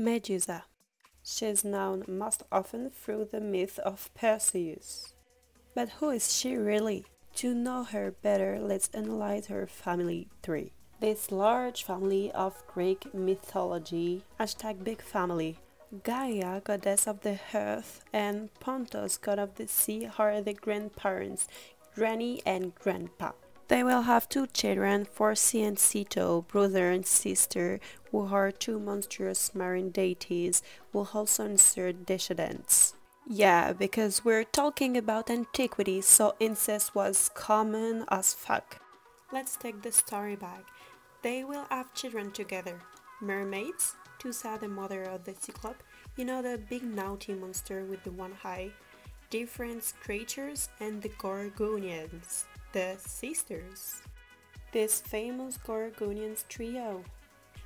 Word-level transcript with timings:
Medusa. 0.00 0.64
She 1.24 1.46
is 1.46 1.64
known 1.64 2.04
most 2.06 2.44
often 2.52 2.88
through 2.88 3.28
the 3.32 3.40
myth 3.40 3.80
of 3.80 4.08
Perseus. 4.14 5.12
But 5.74 5.88
who 5.98 6.10
is 6.10 6.32
she 6.32 6.54
really? 6.54 7.04
To 7.36 7.52
know 7.52 7.82
her 7.82 8.12
better, 8.12 8.60
let's 8.60 8.90
analyze 8.94 9.46
her 9.46 9.66
family 9.66 10.28
tree. 10.40 10.72
This 11.00 11.32
large 11.32 11.82
family 11.82 12.30
of 12.30 12.64
Greek 12.68 13.12
mythology, 13.12 14.22
hashtag 14.38 14.84
big 14.84 15.02
family, 15.02 15.58
Gaia, 16.04 16.60
goddess 16.60 17.08
of 17.08 17.22
the 17.22 17.40
earth, 17.52 18.04
and 18.12 18.50
Pontos, 18.60 19.20
god 19.20 19.38
of 19.38 19.56
the 19.56 19.66
sea, 19.66 20.08
are 20.18 20.40
the 20.40 20.54
grandparents, 20.54 21.48
granny 21.94 22.40
and 22.46 22.74
grandpa. 22.74 23.32
They 23.68 23.84
will 23.84 24.02
have 24.02 24.30
two 24.30 24.46
children, 24.46 25.04
Phorcys 25.04 25.68
and 25.68 25.76
Ceto, 25.76 26.46
brother 26.48 26.90
and 26.90 27.06
sister, 27.06 27.80
who 28.10 28.26
are 28.34 28.50
two 28.50 28.78
monstrous 28.80 29.54
marine 29.54 29.90
deities 29.90 30.62
who 30.92 31.06
also 31.12 31.44
insert 31.44 32.06
descendants. 32.06 32.94
Yeah, 33.26 33.74
because 33.74 34.24
we're 34.24 34.44
talking 34.44 34.96
about 34.96 35.28
antiquity, 35.28 36.00
so 36.00 36.34
incest 36.40 36.94
was 36.94 37.30
common 37.34 38.06
as 38.08 38.32
fuck. 38.32 38.80
Let's 39.30 39.54
take 39.58 39.82
the 39.82 39.92
story 39.92 40.34
back. 40.34 40.64
They 41.20 41.44
will 41.44 41.66
have 41.68 41.92
children 41.92 42.30
together. 42.30 42.80
Mermaids, 43.20 43.96
Thoosa, 44.18 44.58
the 44.58 44.68
mother 44.68 45.02
of 45.02 45.24
the 45.24 45.34
Cyclope, 45.38 45.82
you 46.16 46.24
know 46.24 46.40
the 46.40 46.56
big 46.70 46.82
naughty 46.82 47.34
monster 47.34 47.84
with 47.84 48.02
the 48.02 48.12
one 48.12 48.32
eye, 48.42 48.70
different 49.28 49.92
creatures, 50.02 50.70
and 50.80 51.02
the 51.02 51.10
Gorgonians 51.10 52.44
the 52.72 52.96
sisters. 52.98 54.02
This 54.72 55.00
famous 55.00 55.58
Gorgonians 55.58 56.46
trio. 56.48 57.02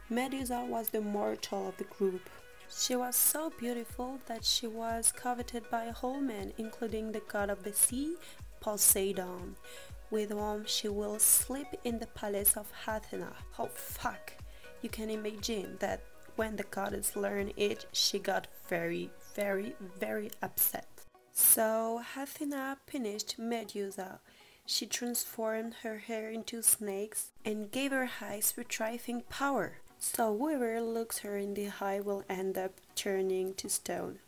Medusa 0.09 0.65
was 0.69 0.91
the 0.91 1.01
mortal 1.01 1.69
of 1.69 1.77
the 1.77 1.85
group. 1.85 2.29
She 2.71 2.95
was 2.97 3.17
so 3.17 3.51
beautiful 3.59 4.21
that 4.27 4.45
she 4.45 4.67
was 4.67 5.13
coveted 5.13 5.69
by 5.71 5.93
all 6.03 6.21
men, 6.21 6.53
including 6.57 7.13
the 7.13 7.21
god 7.21 7.51
of 7.51 7.65
the 7.65 7.73
sea, 7.73 8.17
Poseidon, 8.61 9.57
with 10.11 10.31
whom 10.31 10.65
she 10.67 10.89
will 10.89 11.19
sleep 11.19 11.67
in 11.85 11.99
the 11.99 12.07
palace 12.07 12.57
of 12.57 12.71
Athena. 12.87 13.33
Oh 13.59 13.67
fuck! 13.67 14.33
You 14.81 14.89
can 14.89 15.11
imagine 15.11 15.77
that 15.81 16.03
when 16.37 16.57
the 16.57 16.65
goddess 16.65 17.17
learned 17.17 17.53
it, 17.57 17.87
she 17.93 18.19
got 18.19 18.47
very, 18.69 19.11
very, 19.35 19.75
very 19.99 20.31
upset. 20.41 20.87
So 21.33 22.03
Athena 22.17 22.79
punished 22.87 23.39
Medusa 23.39 24.21
she 24.67 24.87
transformed 24.87 25.75
her 25.83 25.99
hair 25.99 26.31
into 26.31 26.63
snakes 26.63 27.31
and 27.45 27.71
gave 27.71 27.91
her 27.91 28.11
eyes 28.21 28.55
retrieving 28.57 29.23
power. 29.29 29.79
So 29.99 30.37
whoever 30.37 30.81
looks 30.81 31.19
her 31.19 31.37
in 31.37 31.55
the 31.55 31.71
eye 31.81 32.01
will 32.01 32.25
end 32.29 32.59
up 32.59 32.73
turning 32.95 33.55
to 33.55 33.69
stone. 33.69 34.19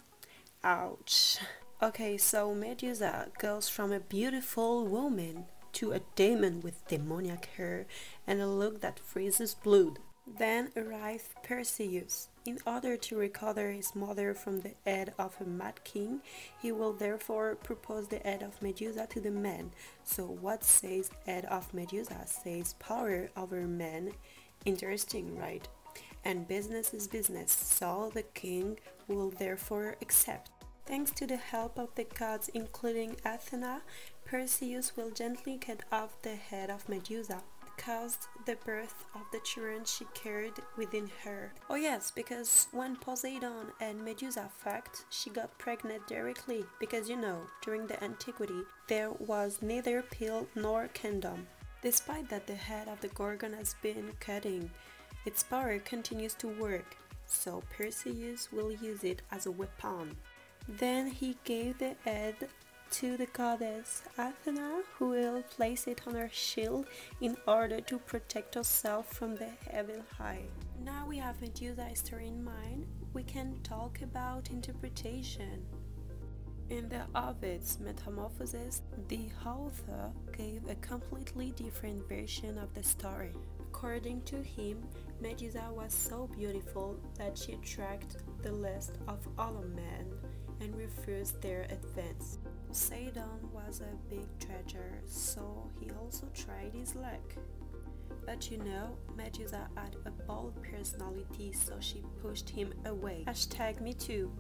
Ouch. 0.63 1.39
Okay, 1.83 2.17
so 2.17 2.55
Medusa 2.55 3.29
goes 3.39 3.69
from 3.69 3.93
a 3.93 4.01
beautiful 4.01 4.87
woman 4.87 5.47
to 5.75 5.93
a 5.93 6.01
demon 6.15 6.61
with 6.61 6.87
demoniac 6.87 7.47
hair 7.57 7.87
and 8.27 8.41
a 8.41 8.47
look 8.47 8.81
that 8.81 9.01
freezes 9.01 9.55
blood. 9.55 9.99
Then 10.27 10.71
arrives 10.77 11.29
Perseus. 11.43 12.29
In 12.47 12.59
order 12.67 12.97
to 12.97 13.17
recover 13.17 13.71
his 13.71 13.95
mother 13.95 14.35
from 14.35 14.61
the 14.61 14.75
head 14.85 15.15
of 15.19 15.37
a 15.41 15.45
mad 15.45 15.85
king, 15.85 16.21
he 16.61 16.73
will 16.73 16.93
therefore 16.93 17.57
propose 17.57 18.09
the 18.09 18.19
head 18.19 18.43
of 18.43 18.61
Medusa 18.63 19.07
to 19.11 19.21
the 19.21 19.31
man. 19.31 19.71
So 20.03 20.25
what 20.25 20.65
says 20.65 21.11
head 21.27 21.45
of 21.47 21.73
Medusa 21.75 22.27
says 22.27 22.75
power 22.79 23.31
over 23.37 23.63
men. 23.67 24.13
Interesting, 24.65 25.39
right? 25.39 25.67
And 26.25 26.49
business 26.49 26.95
is 26.95 27.07
business, 27.07 27.53
so 27.53 28.11
the 28.15 28.23
king 28.23 28.79
will 29.09 29.31
therefore 29.31 29.97
accept. 30.01 30.51
Thanks 30.87 31.11
to 31.13 31.27
the 31.27 31.37
help 31.37 31.79
of 31.79 31.95
the 31.95 32.05
gods 32.05 32.51
including 32.53 33.17
Athena, 33.25 33.83
Perseus 34.25 34.97
will 34.97 35.11
gently 35.11 35.59
cut 35.59 35.83
off 35.93 36.21
the 36.23 36.37
head 36.37 36.71
of 36.71 36.89
Medusa 36.89 37.43
caused 37.77 38.27
the 38.47 38.57
birth 38.65 39.05
of 39.15 39.23
the 39.33 39.41
children 39.41 39.85
she 39.85 40.05
carried 40.15 40.55
within 40.77 41.11
her. 41.25 41.53
Oh 41.69 41.75
yes, 41.75 42.11
because 42.11 42.69
when 42.73 42.97
Poseidon 42.97 43.73
and 43.81 44.05
Medusa 44.05 44.49
fucked, 44.59 45.05
she 45.11 45.31
got 45.31 45.57
pregnant 45.59 46.07
directly 46.07 46.65
because 46.81 47.09
you 47.09 47.17
know, 47.17 47.43
during 47.63 47.87
the 47.87 48.03
antiquity, 48.03 48.63
there 48.89 49.11
was 49.11 49.63
neither 49.63 50.03
pill 50.03 50.47
nor 50.55 50.89
condom. 50.95 51.47
Despite 51.83 52.29
that 52.31 52.47
the 52.47 52.55
head 52.55 52.89
of 52.89 53.01
the 53.01 53.09
Gorgon 53.09 53.53
has 53.53 53.75
been 53.83 54.13
cutting, 54.19 54.71
its 55.27 55.43
power 55.43 55.79
continues 55.79 56.35
to 56.35 56.49
work, 56.49 56.97
so 57.27 57.63
Perseus 57.77 58.51
will 58.53 58.73
use 58.73 59.05
it 59.05 59.23
as 59.31 59.47
a 59.47 59.51
weapon. 59.51 60.17
Then 60.69 61.09
he 61.09 61.37
gave 61.45 61.79
the 61.79 61.95
head 62.05 62.49
to 62.95 63.17
the 63.17 63.27
goddess 63.27 64.05
Athena, 64.17 64.83
who 64.97 65.09
will 65.09 65.43
place 65.43 65.89
it 65.89 66.03
on 66.07 66.15
her 66.15 66.31
shield 66.33 66.87
in 67.21 67.37
order 67.45 67.81
to 67.81 67.99
protect 67.99 68.55
herself 68.55 69.13
from 69.13 69.35
the 69.35 69.49
evil 69.77 70.05
eye. 70.21 70.45
Now 70.85 71.05
we 71.09 71.19
have 71.19 71.41
Medusa 71.41 71.83
history 71.87 72.29
in 72.29 72.45
mind, 72.45 72.87
we 73.13 73.25
can 73.25 73.59
talk 73.65 74.01
about 74.03 74.51
interpretation. 74.51 75.67
In 76.71 76.89
the 76.89 77.03
Ovid's 77.17 77.81
Metamorphoses, 77.81 78.83
the 79.09 79.29
author 79.45 80.13
gave 80.37 80.63
a 80.69 80.77
completely 80.77 81.51
different 81.57 82.09
version 82.09 82.59
of 82.59 82.73
the 82.75 82.85
story. 82.85 83.33
According 83.59 84.23
to 84.23 84.41
him, 84.41 84.85
Medusa 85.21 85.69
was 85.73 85.93
so 85.93 86.29
beautiful 86.37 86.97
that 87.19 87.37
she 87.37 87.55
attracted 87.55 88.23
the 88.43 88.53
lust 88.53 88.99
of 89.09 89.19
all 89.37 89.65
men 89.75 90.07
and 90.61 90.75
refused 90.77 91.41
their 91.43 91.63
advance. 91.71 92.39
Poseidon 92.69 93.49
was 93.53 93.81
a 93.81 93.97
big 94.09 94.27
treasure, 94.39 95.01
so 95.07 95.71
he 95.81 95.91
also 96.01 96.27
tried 96.35 96.73
his 96.73 96.95
luck. 96.95 97.35
But 98.27 98.51
you 98.51 98.59
know, 98.59 98.97
Medusa 99.17 99.69
had 99.77 99.97
a 100.07 100.11
bold 100.11 100.55
personality, 100.63 101.53
so 101.53 101.75
she 101.81 102.03
pushed 102.23 102.49
him 102.49 102.73
away. 102.87 103.25
Hashtag 103.27 103.81
me 103.81 103.93
too. 103.93 104.33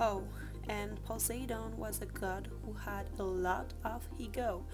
Oh, 0.00 0.22
and 0.68 1.02
Poseidon 1.04 1.76
was 1.76 2.00
a 2.02 2.06
god 2.06 2.48
who 2.64 2.72
had 2.72 3.08
a 3.18 3.22
lot 3.22 3.72
of 3.84 4.06
ego. 4.18 4.64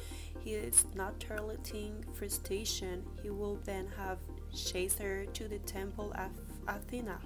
He 0.41 0.53
is 0.55 0.85
not 0.95 1.19
tolerating 1.21 2.05
frustration. 2.13 3.05
He 3.23 3.31
will 3.31 3.57
then 3.65 3.89
have 3.97 4.19
chased 4.55 4.99
her 4.99 5.25
to 5.25 5.49
the 5.49 5.61
temple 5.61 6.13
of 6.17 6.31
Athena. 6.69 7.19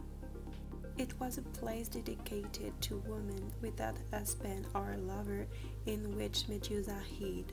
It 0.99 1.15
was 1.21 1.39
a 1.39 1.43
place 1.43 1.87
dedicated 1.87 2.73
to 2.81 3.03
women 3.07 3.53
without 3.63 3.97
husband 4.13 4.67
or 4.75 4.97
lover 4.99 5.47
in 5.87 6.17
which 6.17 6.49
Medusa 6.49 7.01
hid. 7.19 7.53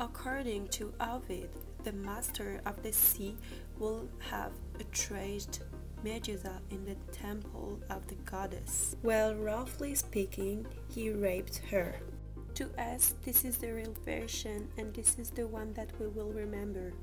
According 0.00 0.68
to 0.68 0.94
Ovid, 0.98 1.50
the 1.84 1.92
master 1.92 2.58
of 2.64 2.82
the 2.82 2.94
sea 2.94 3.36
will 3.78 4.08
have 4.30 4.52
outraged 4.80 5.60
Medusa 6.02 6.58
in 6.70 6.86
the 6.86 6.94
temple 7.12 7.78
of 7.90 8.06
the 8.06 8.14
goddess. 8.24 8.96
Well, 9.02 9.34
roughly 9.34 9.94
speaking, 9.94 10.66
he 10.88 11.10
raped 11.10 11.58
her. 11.70 11.96
To 12.54 12.70
us, 12.78 13.14
this 13.22 13.44
is 13.44 13.58
the 13.58 13.72
real 13.72 13.94
version 14.06 14.70
and 14.78 14.94
this 14.94 15.18
is 15.18 15.28
the 15.28 15.46
one 15.46 15.74
that 15.74 15.90
we 16.00 16.06
will 16.08 16.32
remember. 16.32 16.94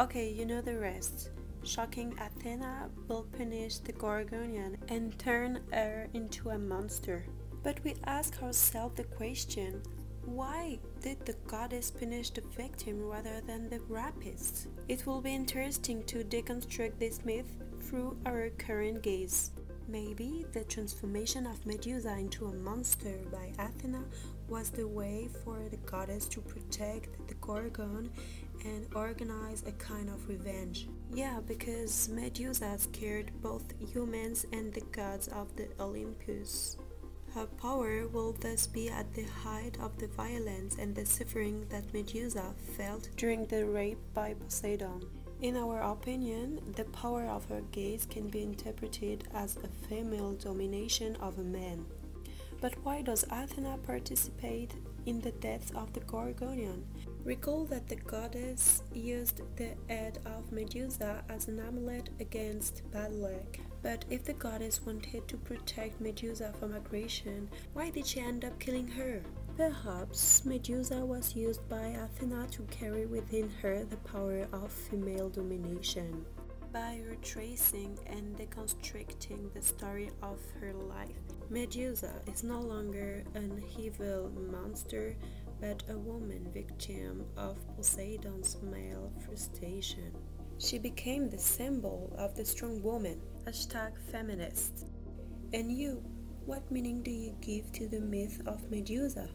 Okay, 0.00 0.30
you 0.30 0.46
know 0.46 0.60
the 0.60 0.78
rest 0.78 1.30
shocking 1.64 2.16
Athena 2.20 2.88
will 3.08 3.26
punish 3.36 3.78
the 3.78 3.92
Gorgonian 3.92 4.76
and 4.88 5.18
turn 5.18 5.60
her 5.72 6.08
into 6.14 6.50
a 6.50 6.58
monster. 6.58 7.26
But 7.64 7.82
we 7.84 7.96
ask 8.04 8.40
ourselves 8.42 8.96
the 8.96 9.04
question 9.04 9.82
why 10.24 10.78
did 11.02 11.24
the 11.26 11.34
goddess 11.46 11.90
punish 11.90 12.30
the 12.30 12.42
victim 12.56 13.02
rather 13.02 13.40
than 13.40 13.68
the 13.68 13.80
rapist? 13.88 14.68
It 14.88 15.04
will 15.04 15.20
be 15.20 15.34
interesting 15.34 16.04
to 16.04 16.22
deconstruct 16.22 16.98
this 16.98 17.24
myth 17.24 17.50
through 17.80 18.18
our 18.24 18.50
current 18.50 19.02
gaze. 19.02 19.50
Maybe 19.88 20.44
the 20.52 20.64
transformation 20.64 21.46
of 21.46 21.64
Medusa 21.64 22.12
into 22.18 22.46
a 22.46 22.52
monster 22.52 23.18
by 23.32 23.52
Athena 23.58 24.04
was 24.46 24.68
the 24.68 24.86
way 24.86 25.28
for 25.42 25.66
the 25.70 25.78
goddess 25.78 26.26
to 26.28 26.42
protect 26.42 27.26
the 27.26 27.34
Gorgon 27.34 28.10
and 28.64 28.86
organize 28.94 29.62
a 29.66 29.72
kind 29.72 30.08
of 30.08 30.28
revenge. 30.28 30.88
Yeah, 31.12 31.40
because 31.46 32.08
Medusa 32.08 32.78
scared 32.78 33.30
both 33.42 33.64
humans 33.92 34.46
and 34.52 34.72
the 34.72 34.82
gods 34.92 35.28
of 35.28 35.54
the 35.56 35.68
Olympus. 35.80 36.76
Her 37.34 37.46
power 37.46 38.08
will 38.08 38.32
thus 38.32 38.66
be 38.66 38.88
at 38.88 39.12
the 39.14 39.24
height 39.24 39.78
of 39.80 39.98
the 39.98 40.08
violence 40.08 40.76
and 40.78 40.94
the 40.94 41.04
suffering 41.04 41.66
that 41.68 41.92
Medusa 41.92 42.54
felt 42.76 43.10
during 43.16 43.46
the 43.46 43.66
rape 43.66 43.98
by 44.14 44.34
Poseidon. 44.34 45.02
In 45.40 45.56
our 45.56 45.80
opinion, 45.82 46.60
the 46.74 46.84
power 46.86 47.26
of 47.26 47.44
her 47.48 47.60
gaze 47.70 48.06
can 48.06 48.28
be 48.28 48.42
interpreted 48.42 49.28
as 49.34 49.56
a 49.56 49.68
female 49.86 50.32
domination 50.32 51.14
of 51.16 51.38
a 51.38 51.44
man. 51.44 51.86
But 52.60 52.74
why 52.82 53.02
does 53.02 53.24
Athena 53.30 53.78
participate 53.86 54.74
in 55.06 55.20
the 55.20 55.30
death 55.30 55.72
of 55.76 55.92
the 55.92 56.00
Gorgonian? 56.00 56.82
Recall 57.28 57.66
that 57.66 57.86
the 57.86 57.96
goddess 57.96 58.82
used 58.94 59.42
the 59.56 59.74
head 59.86 60.18
of 60.24 60.50
Medusa 60.50 61.22
as 61.28 61.46
an 61.46 61.60
amulet 61.60 62.08
against 62.20 62.90
bad 62.90 63.12
luck. 63.12 63.58
But 63.82 64.06
if 64.08 64.24
the 64.24 64.32
goddess 64.32 64.80
wanted 64.86 65.28
to 65.28 65.36
protect 65.36 66.00
Medusa 66.00 66.54
from 66.58 66.74
aggression, 66.74 67.50
why 67.74 67.90
did 67.90 68.06
she 68.06 68.20
end 68.20 68.46
up 68.46 68.58
killing 68.58 68.88
her? 68.88 69.20
Perhaps 69.58 70.46
Medusa 70.46 71.04
was 71.04 71.36
used 71.36 71.68
by 71.68 71.88
Athena 71.88 72.46
to 72.52 72.62
carry 72.70 73.04
within 73.04 73.50
her 73.60 73.84
the 73.84 73.98
power 73.98 74.48
of 74.54 74.72
female 74.72 75.28
domination. 75.28 76.24
By 76.72 77.02
retracing 77.06 77.98
and 78.06 78.38
deconstructing 78.38 79.52
the 79.52 79.60
story 79.60 80.08
of 80.22 80.38
her 80.62 80.72
life, 80.72 81.20
Medusa 81.50 82.22
is 82.26 82.42
no 82.42 82.58
longer 82.58 83.22
an 83.34 83.62
evil 83.78 84.30
monster 84.50 85.14
but 85.60 85.82
a 85.88 85.98
woman 85.98 86.48
victim 86.52 87.26
of 87.36 87.56
Poseidon's 87.76 88.56
male 88.62 89.12
frustration. 89.24 90.12
She 90.58 90.78
became 90.78 91.28
the 91.28 91.38
symbol 91.38 92.12
of 92.18 92.34
the 92.34 92.44
strong 92.44 92.82
woman. 92.82 93.20
Hashtag 93.46 93.92
feminist. 94.10 94.86
And 95.52 95.72
you, 95.72 96.02
what 96.46 96.70
meaning 96.70 97.02
do 97.02 97.10
you 97.10 97.34
give 97.40 97.72
to 97.72 97.88
the 97.88 98.00
myth 98.00 98.40
of 98.46 98.70
Medusa? 98.70 99.28